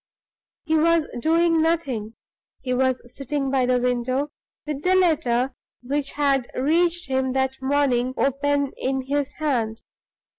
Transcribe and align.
He 0.63 0.75
was 0.79 1.05
doing 1.19 1.61
nothing. 1.61 2.15
He 2.63 2.73
was 2.73 3.03
sitting 3.15 3.51
by 3.51 3.67
the 3.67 3.77
window, 3.79 4.31
with 4.65 4.81
the 4.81 4.95
letter 4.95 5.53
which 5.83 6.13
had 6.13 6.49
reached 6.55 7.07
him 7.07 7.33
that 7.33 7.61
morning 7.61 8.15
open 8.17 8.71
in 8.77 9.01
his 9.03 9.33
hand. 9.33 9.83